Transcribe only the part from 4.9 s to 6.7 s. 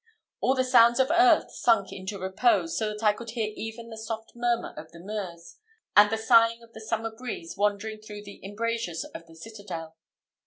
the Meuse, and the sighing